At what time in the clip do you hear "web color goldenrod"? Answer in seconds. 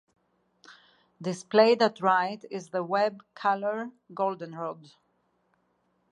2.83-4.89